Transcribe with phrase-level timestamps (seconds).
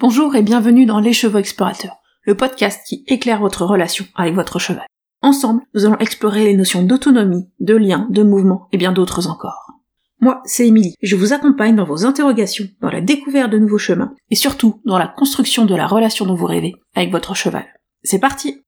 [0.00, 4.58] Bonjour et bienvenue dans Les Chevaux Explorateurs, le podcast qui éclaire votre relation avec votre
[4.58, 4.86] cheval.
[5.20, 9.72] Ensemble, nous allons explorer les notions d'autonomie, de lien, de mouvement et bien d'autres encore.
[10.18, 14.14] Moi, c'est Émilie, je vous accompagne dans vos interrogations, dans la découverte de nouveaux chemins,
[14.30, 17.66] et surtout dans la construction de la relation dont vous rêvez avec votre cheval.
[18.02, 18.62] C'est parti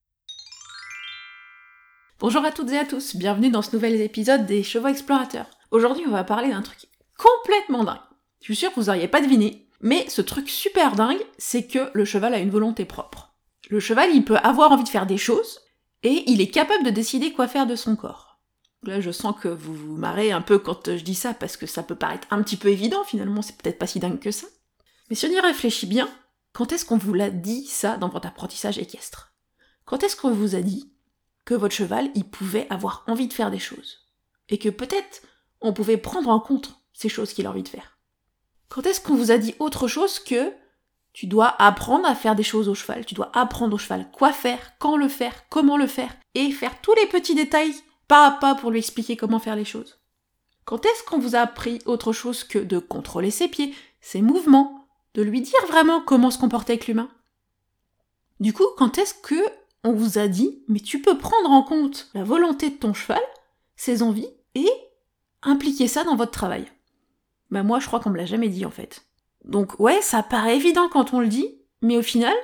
[2.21, 5.49] Bonjour à toutes et à tous, bienvenue dans ce nouvel épisode des Chevaux Explorateurs.
[5.71, 7.96] Aujourd'hui, on va parler d'un truc complètement dingue.
[8.41, 11.91] Je suis sûre que vous n'auriez pas deviné, mais ce truc super dingue, c'est que
[11.93, 13.35] le cheval a une volonté propre.
[13.68, 15.61] Le cheval, il peut avoir envie de faire des choses,
[16.03, 18.41] et il est capable de décider quoi faire de son corps.
[18.85, 21.67] Là, je sens que vous vous marrez un peu quand je dis ça, parce que
[21.67, 24.46] ça peut paraître un petit peu évident, finalement, c'est peut-être pas si dingue que ça.
[25.11, 26.08] Mais si on y réfléchit bien,
[26.53, 29.33] quand est-ce qu'on vous l'a dit ça dans votre apprentissage équestre?
[29.85, 30.93] Quand est-ce qu'on vous a dit
[31.44, 34.08] que votre cheval, il pouvait avoir envie de faire des choses?
[34.48, 35.22] Et que peut-être
[35.61, 37.92] on pouvait prendre en compte ces choses qu'il a envie de faire?
[38.72, 40.50] Quand est-ce qu'on vous a dit autre chose que
[41.12, 44.33] tu dois apprendre à faire des choses au cheval, tu dois apprendre au cheval quoi
[44.33, 47.74] faire, quand le faire, comment le faire, et faire tous les petits détails
[48.08, 50.00] pas à pas pour lui expliquer comment faire les choses.
[50.64, 54.86] Quand est-ce qu'on vous a appris autre chose que de contrôler ses pieds, ses mouvements,
[55.12, 57.10] de lui dire vraiment comment se comporter avec l'humain?
[58.41, 59.50] Du coup, quand est-ce que
[59.84, 63.20] on vous a dit, mais tu peux prendre en compte la volonté de ton cheval,
[63.77, 64.70] ses envies, et
[65.42, 66.72] impliquer ça dans votre travail?
[67.53, 69.05] Ben moi, je crois qu'on me l'a jamais dit en fait.
[69.45, 72.34] Donc ouais, ça paraît évident quand on le dit, mais au final,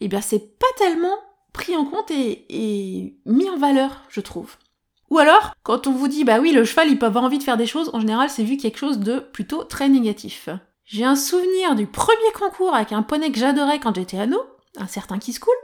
[0.00, 1.14] eh bien c'est pas tellement
[1.52, 4.56] pris en compte et, mis en valeur, je trouve.
[5.10, 7.44] Ou alors, quand on vous dit bah oui, le cheval il peut avoir envie de
[7.44, 10.48] faire des choses, en général c'est vu quelque chose de plutôt très négatif.
[10.84, 14.42] J'ai un souvenir du premier concours avec un poney que j'adorais quand j'étais ado,
[14.78, 15.54] un certain Kiss Cool,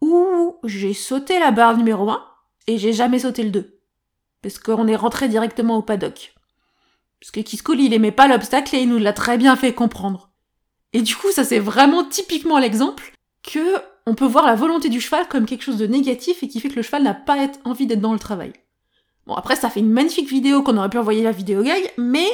[0.00, 2.24] où j'ai sauté la barre numéro 1
[2.66, 3.78] et j'ai jamais sauté le 2.
[4.42, 6.34] Parce qu'on est rentré directement au paddock.
[7.20, 10.30] Parce que Kiskool, il aimait pas l'obstacle et il nous l'a très bien fait comprendre.
[10.92, 15.00] Et du coup, ça c'est vraiment typiquement l'exemple que on peut voir la volonté du
[15.00, 17.86] cheval comme quelque chose de négatif et qui fait que le cheval n'a pas envie
[17.86, 18.52] d'être dans le travail.
[19.26, 22.26] Bon, après, ça fait une magnifique vidéo qu'on aurait pu envoyer la vidéo gag, mais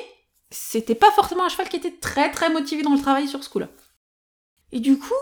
[0.50, 3.48] c'était pas forcément un cheval qui était très très motivé dans le travail sur ce
[3.48, 3.68] coup-là.
[4.70, 5.12] Et du coup,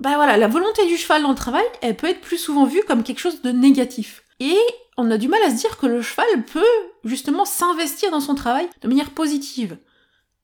[0.00, 2.82] bah voilà, la volonté du cheval dans le travail, elle peut être plus souvent vue
[2.86, 4.23] comme quelque chose de négatif.
[4.44, 4.58] Et
[4.98, 6.62] on a du mal à se dire que le cheval peut
[7.02, 9.78] justement s'investir dans son travail de manière positive.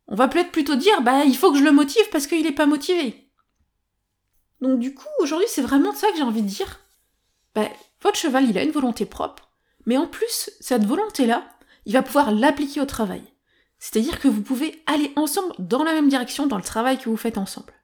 [0.08, 2.50] On va peut-être plutôt dire, bah il faut que je le motive parce qu'il n'est
[2.50, 3.30] pas motivé.
[4.62, 6.80] Donc du coup, aujourd'hui, c'est vraiment ça que j'ai envie de dire.
[7.54, 7.68] Bah,
[8.00, 9.50] votre cheval, il a une volonté propre,
[9.84, 11.44] mais en plus, cette volonté-là,
[11.84, 13.22] il va pouvoir l'appliquer au travail.
[13.78, 17.18] C'est-à-dire que vous pouvez aller ensemble dans la même direction dans le travail que vous
[17.18, 17.74] faites ensemble.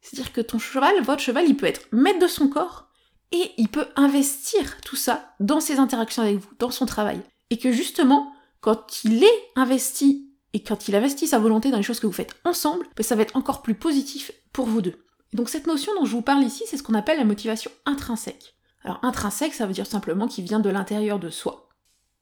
[0.00, 2.85] C'est-à-dire que ton cheval, votre cheval, il peut être maître de son corps
[3.32, 7.20] et il peut investir tout ça dans ses interactions avec vous, dans son travail.
[7.50, 11.82] Et que justement, quand il est investi et quand il investit sa volonté dans les
[11.82, 15.04] choses que vous faites ensemble, ben, ça va être encore plus positif pour vous deux.
[15.32, 18.54] Donc cette notion dont je vous parle ici, c'est ce qu'on appelle la motivation intrinsèque.
[18.84, 21.68] Alors intrinsèque, ça veut dire simplement qu'il vient de l'intérieur de soi.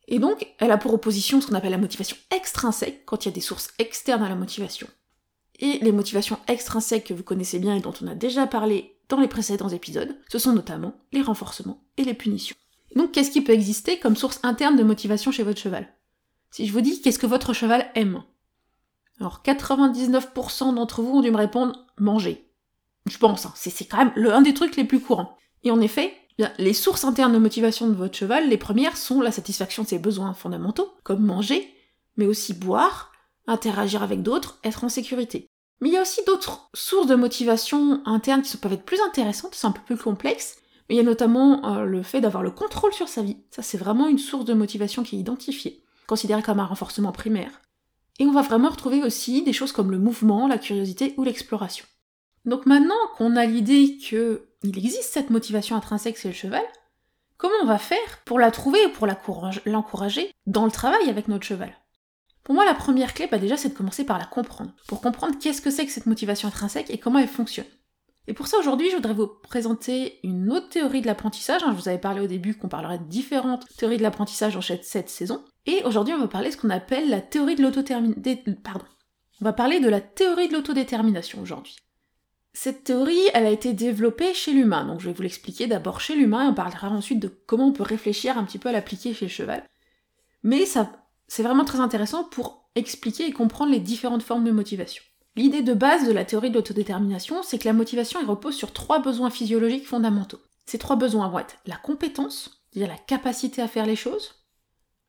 [0.08, 3.32] Et donc, elle a pour opposition ce qu'on appelle la motivation extrinsèque, quand il y
[3.32, 4.86] a des sources externes à la motivation.
[5.60, 9.20] Et les motivations extrinsèques que vous connaissez bien et dont on a déjà parlé dans
[9.20, 12.56] les précédents épisodes, ce sont notamment les renforcements et les punitions.
[12.96, 15.88] donc qu'est-ce qui peut exister comme source interne de motivation chez votre cheval?
[16.50, 18.22] Si je vous dis qu'est-ce que votre cheval aime?
[19.20, 22.48] Alors 99% d'entre vous ont dû me répondre manger.
[23.06, 25.36] Je pense, hein, c'est quand même l'un des trucs les plus courants.
[25.62, 26.14] Et en effet,
[26.58, 29.98] les sources internes de motivation de votre cheval, les premières sont la satisfaction de ses
[29.98, 31.68] besoins fondamentaux, comme manger,
[32.16, 33.12] mais aussi boire,
[33.46, 35.48] interagir avec d'autres, être en sécurité.
[35.80, 39.54] Mais il y a aussi d'autres sources de motivation interne qui peuvent être plus intéressantes,
[39.54, 40.56] c'est un peu plus complexe,
[40.88, 43.38] mais il y a notamment euh, le fait d'avoir le contrôle sur sa vie.
[43.50, 47.60] Ça, c'est vraiment une source de motivation qui est identifiée, considérée comme un renforcement primaire.
[48.18, 51.86] Et on va vraiment retrouver aussi des choses comme le mouvement, la curiosité ou l'exploration.
[52.44, 54.38] Donc maintenant qu'on a l'idée qu'il
[54.78, 56.62] existe cette motivation intrinsèque chez le cheval,
[57.38, 59.06] comment on va faire pour la trouver et pour
[59.66, 61.74] l'encourager dans le travail avec notre cheval?
[62.44, 64.70] Pour moi, la première clé, bah déjà, c'est de commencer par la comprendre.
[64.86, 67.66] Pour comprendre qu'est-ce que c'est que cette motivation intrinsèque et comment elle fonctionne.
[68.26, 71.62] Et pour ça, aujourd'hui, je voudrais vous présenter une autre théorie de l'apprentissage.
[71.66, 75.08] Je vous avais parlé au début qu'on parlerait de différentes théories de l'apprentissage en cette
[75.08, 75.44] saison.
[75.66, 78.56] Et aujourd'hui, on va parler de ce qu'on appelle la théorie de l'autodétermination.
[78.62, 78.84] Pardon.
[79.40, 81.76] On va parler de la théorie de l'autodétermination aujourd'hui.
[82.52, 86.14] Cette théorie, elle a été développée chez l'humain, donc je vais vous l'expliquer d'abord chez
[86.14, 89.12] l'humain et on parlera ensuite de comment on peut réfléchir un petit peu à l'appliquer
[89.12, 89.68] chez le cheval.
[90.44, 95.02] Mais ça c'est vraiment très intéressant pour expliquer et comprendre les différentes formes de motivation.
[95.36, 99.00] L'idée de base de la théorie de l'autodétermination, c'est que la motivation repose sur trois
[99.00, 100.40] besoins physiologiques fondamentaux.
[100.66, 104.46] Ces trois besoins vont être la compétence, c'est-à-dire la capacité à faire les choses,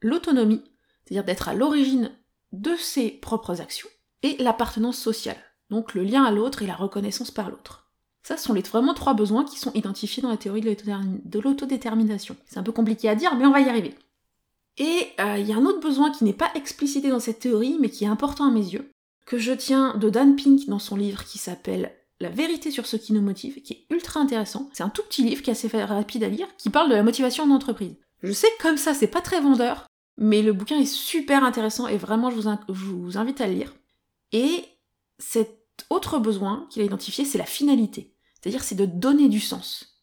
[0.02, 0.64] l'autonomie,
[1.04, 2.12] c'est-à-dire d'être à l'origine
[2.52, 3.90] de ses propres actions,
[4.24, 5.38] et l'appartenance sociale,
[5.70, 7.92] donc le lien à l'autre et la reconnaissance par l'autre.
[8.24, 12.36] Ça, ce sont les vraiment trois besoins qui sont identifiés dans la théorie de l'autodétermination.
[12.48, 13.94] C'est un peu compliqué à dire, mais on va y arriver.
[14.78, 17.78] Et euh, il y a un autre besoin qui n'est pas explicité dans cette théorie,
[17.80, 18.92] mais qui est important à mes yeux,
[19.26, 22.98] que je tiens de Dan Pink dans son livre qui s'appelle La vérité sur ce
[22.98, 24.70] qui nous motive, qui est ultra intéressant.
[24.74, 27.04] C'est un tout petit livre qui est assez rapide à lire, qui parle de la
[27.04, 27.96] motivation en entreprise.
[28.22, 29.88] Je sais que comme ça, c'est pas très vendeur,
[30.18, 33.76] mais le bouquin est super intéressant et vraiment, je vous, invite à le lire.
[34.32, 34.66] Et
[35.20, 38.14] cet autre besoin qu'il a identifié, c'est la finalité.
[38.34, 39.95] C'est-à-dire, c'est de donner du sens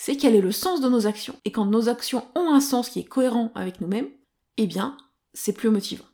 [0.00, 1.34] c'est quel est le sens de nos actions.
[1.44, 4.08] Et quand nos actions ont un sens qui est cohérent avec nous-mêmes,
[4.56, 4.96] eh bien,
[5.34, 6.04] c'est plus motivant.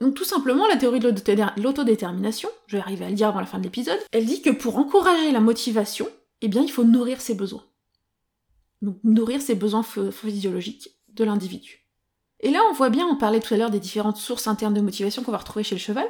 [0.00, 1.12] Donc tout simplement, la théorie de
[1.60, 4.50] l'autodétermination, je vais arriver à le dire avant la fin de l'épisode, elle dit que
[4.50, 6.08] pour encourager la motivation,
[6.42, 7.64] eh bien, il faut nourrir ses besoins.
[8.82, 11.88] Donc nourrir ses besoins physiologiques de l'individu.
[12.38, 14.80] Et là, on voit bien, on parlait tout à l'heure des différentes sources internes de
[14.80, 16.06] motivation qu'on va retrouver chez le cheval,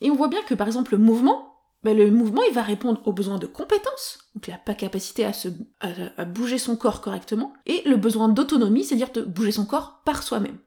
[0.00, 1.53] et on voit bien que par exemple le mouvement,
[1.84, 5.48] ben, le mouvement, il va répondre aux besoins de compétence, donc la capacité à, se,
[5.80, 10.22] à, bouger son corps correctement, et le besoin d'autonomie, c'est-à-dire de bouger son corps par
[10.22, 10.58] soi-même.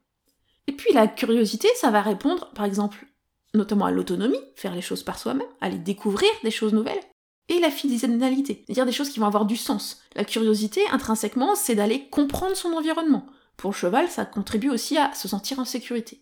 [0.67, 3.07] Et puis la curiosité, ça va répondre, par exemple,
[3.55, 7.01] notamment à l'autonomie, faire les choses par soi-même, aller découvrir des choses nouvelles,
[7.49, 10.01] et la fidélité, c'est-à-dire des choses qui vont avoir du sens.
[10.15, 13.25] La curiosité, intrinsèquement, c'est d'aller comprendre son environnement.
[13.55, 16.21] Pour le cheval, ça contribue aussi à se sentir en sécurité.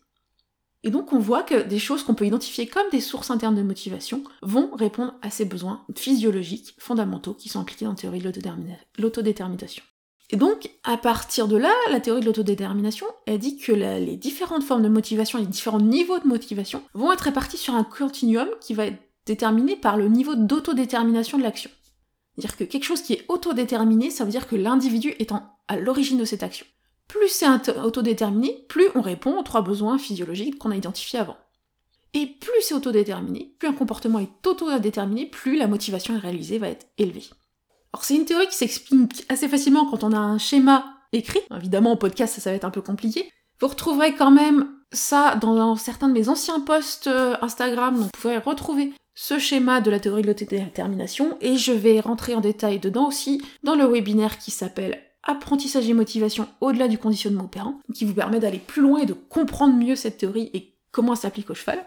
[0.85, 3.63] Et donc on voit que des choses qu'on peut identifier comme des sources internes de
[3.63, 8.31] motivation vont répondre à ces besoins physiologiques fondamentaux qui sont impliqués dans la théorie de
[8.99, 9.83] l'autodétermination.
[10.29, 14.63] Et donc, à partir de là, la théorie de l'autodétermination, elle dit que les différentes
[14.63, 18.75] formes de motivation, les différents niveaux de motivation vont être répartis sur un continuum qui
[18.75, 21.71] va être déterminé par le niveau d'autodétermination de l'action.
[22.35, 25.31] C'est-à-dire que quelque chose qui est autodéterminé, ça veut dire que l'individu est
[25.67, 26.65] à l'origine de cette action
[27.07, 27.47] plus c'est
[27.77, 31.37] autodéterminé, plus on répond aux trois besoins physiologiques qu'on a identifiés avant.
[32.13, 36.87] Et plus c'est autodéterminé, plus un comportement est autodéterminé, plus la motivation réalisée va être
[36.97, 37.25] élevée.
[37.93, 41.39] Alors c'est une théorie qui s'explique assez facilement quand on a un schéma écrit.
[41.55, 43.29] Évidemment, en podcast, ça, va être un peu compliqué.
[43.59, 48.21] Vous retrouverez quand même ça dans, certains de mes anciens posts euh, Instagram, donc vous
[48.21, 52.79] pouvez retrouver ce schéma de la théorie de l'autodétermination, et je vais rentrer en détail
[52.79, 58.05] dedans aussi dans le webinaire qui s'appelle apprentissage et motivation au-delà du conditionnement opérant, qui
[58.05, 61.49] vous permet d'aller plus loin et de comprendre mieux cette théorie et comment elle s'applique
[61.49, 61.85] au cheval.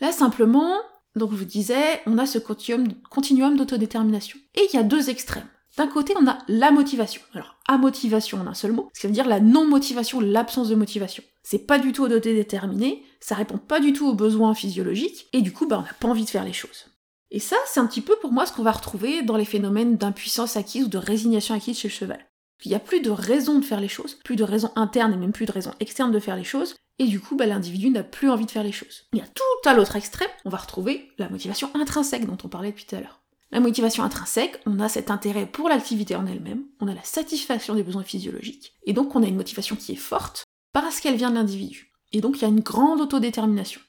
[0.00, 0.76] Là, simplement,
[1.16, 4.38] donc je vous disais, on a ce continuum, d'autodétermination.
[4.54, 5.48] Et il y a deux extrêmes.
[5.76, 7.22] D'un côté, on a la motivation.
[7.34, 10.74] Alors, à motivation en un seul mot, ce qui veut dire la non-motivation, l'absence de
[10.74, 11.22] motivation.
[11.44, 15.52] C'est pas du tout autodéterminé, ça répond pas du tout aux besoins physiologiques, et du
[15.52, 16.86] coup, bah, on n'a pas envie de faire les choses.
[17.30, 19.96] Et ça, c'est un petit peu pour moi ce qu'on va retrouver dans les phénomènes
[19.96, 22.26] d'impuissance acquise ou de résignation acquise chez le cheval.
[22.64, 25.16] Il n'y a plus de raison de faire les choses, plus de raison interne et
[25.16, 28.02] même plus de raison externe de faire les choses, et du coup, bah, l'individu n'a
[28.02, 29.04] plus envie de faire les choses.
[29.12, 32.48] Il y a tout à l'autre extrême, on va retrouver la motivation intrinsèque dont on
[32.48, 33.20] parlait depuis tout à l'heure.
[33.50, 37.74] La motivation intrinsèque, on a cet intérêt pour l'activité en elle-même, on a la satisfaction
[37.74, 41.30] des besoins physiologiques, et donc on a une motivation qui est forte parce qu'elle vient
[41.30, 41.92] de l'individu.
[42.12, 43.80] Et donc il y a une grande autodétermination.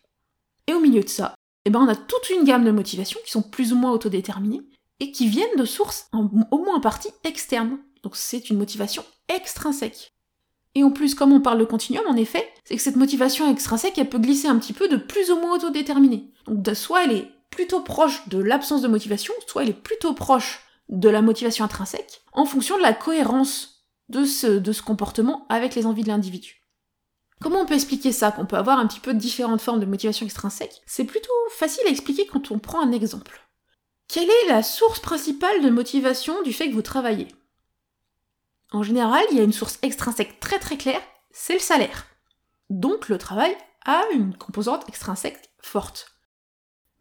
[0.68, 1.33] Et au milieu de ça,
[1.66, 4.62] eh ben, on a toute une gamme de motivations qui sont plus ou moins autodéterminées,
[5.00, 7.77] et qui viennent de sources au moins en partie externes.
[8.04, 10.13] Donc c'est une motivation extrinsèque.
[10.75, 13.98] Et en plus, comme on parle de continuum, en effet, c'est que cette motivation extrinsèque,
[13.98, 16.31] elle peut glisser un petit peu de plus ou moins autodéterminée.
[16.48, 20.62] Donc soit elle est plutôt proche de l'absence de motivation, soit elle est plutôt proche
[20.90, 25.76] de la motivation intrinsèque, en fonction de la cohérence de ce, de ce comportement avec
[25.76, 26.64] les envies de l'individu.
[27.42, 30.26] Comment on peut expliquer ça, qu'on peut avoir un petit peu différentes formes de motivation
[30.26, 30.81] extrinsèque?
[30.85, 33.40] C'est plutôt facile à expliquer quand on prend un exemple.
[34.07, 37.28] Quelle est la source principale de motivation du fait que vous travaillez?
[38.71, 42.06] En général, il y a une source extrinsèque très très claire, c'est le salaire.
[42.69, 46.14] Donc le travail a une composante extrinsèque forte.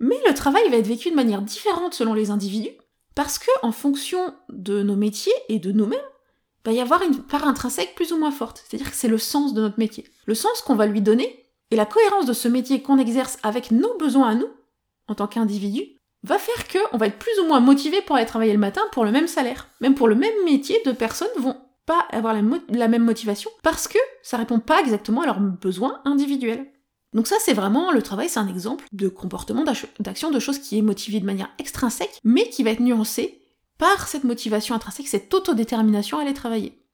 [0.00, 2.76] Mais le travail va être vécu de manière différente selon les individus,
[3.14, 5.98] parce que en fonction de nos métiers et de nous-mêmes,
[6.64, 8.62] il va y avoir une part intrinsèque plus ou moins forte.
[8.66, 10.04] C'est-à-dire que c'est le sens de notre métier.
[10.26, 13.70] Le sens qu'on va lui donner et la cohérence de ce métier qu'on exerce avec
[13.70, 14.50] nos besoins à nous,
[15.06, 18.52] en tant qu'individu, va faire qu'on va être plus ou moins motivé pour aller travailler
[18.52, 19.68] le matin pour le même salaire.
[19.80, 21.56] Même pour le même métier, deux personnes vont
[21.87, 26.66] pas avoir la, même motivation parce que ça répond pas exactement à leurs besoins individuels.
[27.14, 29.64] Donc ça, c'est vraiment le travail, c'est un exemple de comportement
[29.98, 33.40] d'action, de choses qui est motivé de manière extrinsèque, mais qui va être nuancé
[33.78, 36.84] par cette motivation intrinsèque, cette autodétermination à aller travailler.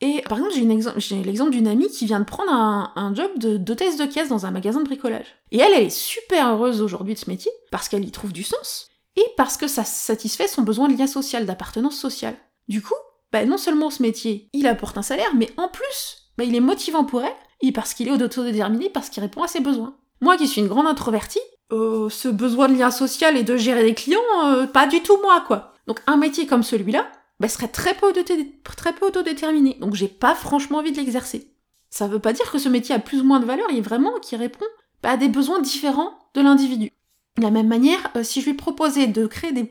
[0.00, 0.54] Et par exemple,
[0.98, 4.44] j'ai l'exemple d'une amie qui vient de prendre un, job de d'hôtesse de caisse dans
[4.44, 5.26] un magasin de bricolage.
[5.52, 8.42] Et elle, elle est super heureuse aujourd'hui de ce métier, parce qu'elle y trouve du
[8.42, 12.36] sens, et parce que ça satisfait son besoin de lien social, d'appartenance sociale.
[12.68, 12.94] Du coup,
[13.32, 16.60] bah, non seulement ce métier, il apporte un salaire, mais en plus, bah, il est
[16.60, 19.96] motivant pour elle, et parce qu'il est autodéterminé, parce qu'il répond à ses besoins.
[20.20, 21.40] Moi qui suis une grande introvertie,
[21.72, 25.18] euh, ce besoin de lien social et de gérer des clients, euh, pas du tout
[25.22, 25.72] moi, quoi.
[25.86, 27.06] Donc un métier comme celui-là,
[27.40, 28.12] bah, serait très peu,
[28.76, 31.50] très autodéterminé, donc j'ai pas franchement envie de l'exercer.
[31.90, 33.82] Ça veut pas dire que ce métier a plus ou moins de valeur, il est
[33.82, 34.66] vraiment qui répond
[35.02, 36.90] à des besoins différents de l'individu.
[37.36, 39.68] De la même manière, euh, si je lui proposais de créer des,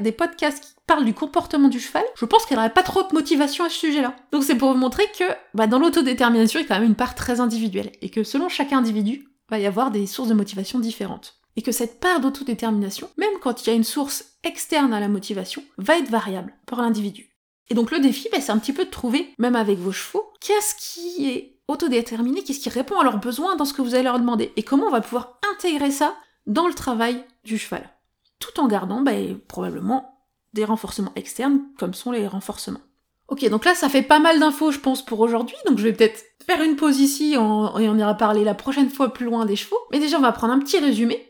[0.00, 3.12] des podcasts qui parlent du comportement du cheval, je pense qu'elle n'aurait pas trop de
[3.12, 4.14] motivation à ce sujet-là.
[4.32, 6.94] Donc c'est pour vous montrer que bah, dans l'autodétermination, il y a quand même une
[6.94, 10.34] part très individuelle, et que selon chaque individu, il va y avoir des sources de
[10.34, 11.37] motivation différentes.
[11.58, 15.08] Et que cette part d'autodétermination, même quand il y a une source externe à la
[15.08, 17.30] motivation, va être variable pour l'individu.
[17.68, 20.30] Et donc le défi, bah, c'est un petit peu de trouver, même avec vos chevaux,
[20.40, 24.04] qu'est-ce qui est autodéterminé, qu'est-ce qui répond à leurs besoins dans ce que vous allez
[24.04, 26.14] leur demander, et comment on va pouvoir intégrer ça
[26.46, 27.90] dans le travail du cheval,
[28.38, 29.10] tout en gardant bah,
[29.48, 30.22] probablement
[30.52, 32.82] des renforcements externes comme sont les renforcements.
[33.26, 35.92] Ok, donc là ça fait pas mal d'infos je pense pour aujourd'hui, donc je vais
[35.92, 39.56] peut-être faire une pause ici et on ira parler la prochaine fois plus loin des
[39.56, 41.27] chevaux, mais déjà on va prendre un petit résumé.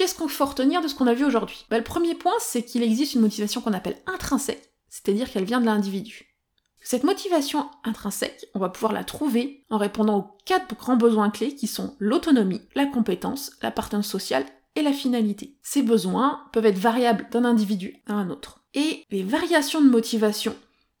[0.00, 1.66] Qu'est-ce qu'on faut retenir de ce qu'on a vu aujourd'hui?
[1.68, 5.60] Bah, Le premier point c'est qu'il existe une motivation qu'on appelle intrinsèque, c'est-à-dire qu'elle vient
[5.60, 6.38] de l'individu.
[6.80, 11.54] Cette motivation intrinsèque, on va pouvoir la trouver en répondant aux quatre grands besoins clés
[11.54, 15.58] qui sont l'autonomie, la compétence, l'appartenance sociale et la finalité.
[15.62, 18.64] Ces besoins peuvent être variables d'un individu à un autre.
[18.72, 20.56] Et les variations de motivation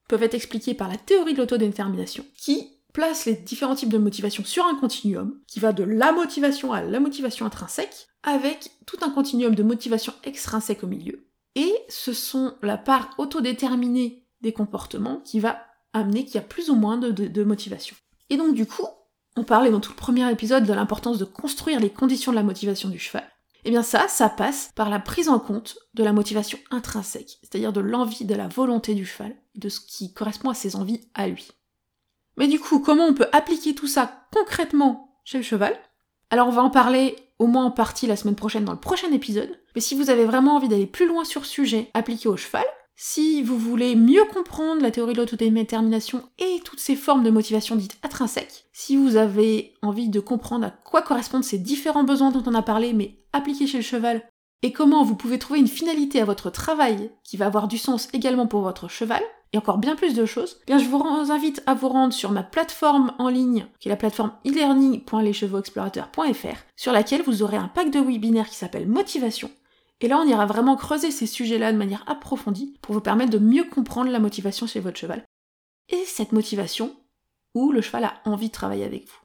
[0.08, 4.44] peuvent être expliquées par la théorie de l'autodétermination, qui place les différents types de motivation
[4.44, 9.10] sur un continuum, qui va de la motivation à la motivation intrinsèque, avec tout un
[9.10, 11.26] continuum de motivation extrinsèque au milieu.
[11.54, 15.58] Et ce sont la part autodéterminée des comportements qui va
[15.92, 17.96] amener qu'il y a plus ou moins de, motivation.
[18.28, 18.86] Et donc du coup,
[19.36, 22.42] on parlait dans tout le premier épisode de l'importance de construire les conditions de la
[22.42, 23.24] motivation du cheval.
[23.62, 27.38] Et eh bien ça, ça passe par la prise en compte de la motivation intrinsèque,
[27.42, 31.10] c'est-à-dire de l'envie, de la volonté du cheval, de ce qui correspond à ses envies
[31.12, 31.50] à lui.
[32.36, 35.76] Mais du coup, comment on peut appliquer tout ça concrètement chez le cheval?
[36.30, 39.10] Alors on va en parler au moins en partie la semaine prochaine dans le prochain
[39.12, 42.36] épisode, mais si vous avez vraiment envie d'aller plus loin sur ce sujet appliqué au
[42.36, 42.64] cheval,
[42.96, 47.76] si vous voulez mieux comprendre la théorie de l'autodétermination et toutes ces formes de motivation
[47.76, 52.42] dites intrinsèques, si vous avez envie de comprendre à quoi correspondent ces différents besoins dont
[52.46, 54.22] on a parlé mais appliqués chez le cheval,
[54.62, 58.08] et comment vous pouvez trouver une finalité à votre travail qui va avoir du sens
[58.12, 61.62] également pour votre cheval, et encore bien plus de choses, eh bien je vous invite
[61.66, 67.22] à vous rendre sur ma plateforme en ligne, qui est la plateforme e-learning.leschevauxexplorateurs.fr, sur laquelle
[67.22, 69.50] vous aurez un pack de webinaires qui s'appelle Motivation,
[70.00, 73.38] et là, on ira vraiment creuser ces sujets-là de manière approfondie pour vous permettre de
[73.38, 75.24] mieux comprendre la motivation chez votre cheval.
[75.88, 76.96] Et cette motivation
[77.54, 79.18] où le cheval a envie de travailler avec vous.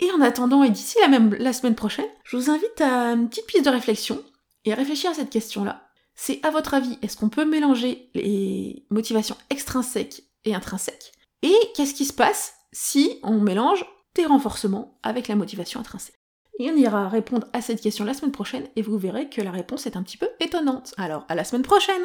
[0.00, 3.46] Et en attendant, et d'ici la, la semaine prochaine, je vous invite à une petite
[3.46, 4.22] piste de réflexion
[4.64, 5.89] et à réfléchir à cette question-là.
[6.22, 11.94] C'est à votre avis, est-ce qu'on peut mélanger les motivations extrinsèques et intrinsèques Et qu'est-ce
[11.94, 16.20] qui se passe si on mélange des renforcements avec la motivation intrinsèque?
[16.58, 19.50] Et on ira répondre à cette question la semaine prochaine et vous verrez que la
[19.50, 20.92] réponse est un petit peu étonnante.
[20.98, 22.02] Alors, à la semaine prochaine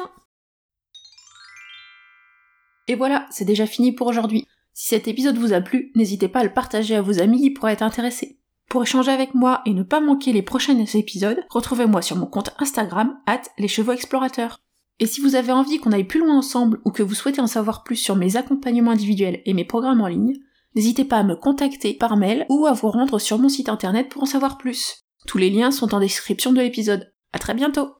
[2.88, 4.46] Et voilà, c'est déjà fini pour aujourd'hui.
[4.72, 7.50] Si cet épisode vous a plu, n'hésitez pas à le partager à vos amis qui
[7.50, 8.35] pourraient être intéressés.
[8.68, 12.54] Pour échanger avec moi et ne pas manquer les prochains épisodes, retrouvez-moi sur mon compte
[12.58, 14.60] Instagram, at les chevaux explorateurs.
[14.98, 17.46] Et si vous avez envie qu'on aille plus loin ensemble ou que vous souhaitez en
[17.46, 20.34] savoir plus sur mes accompagnements individuels et mes programmes en ligne,
[20.74, 24.08] n'hésitez pas à me contacter par mail ou à vous rendre sur mon site internet
[24.08, 25.04] pour en savoir plus.
[25.26, 27.12] Tous les liens sont en description de l'épisode.
[27.32, 27.90] À très bientôt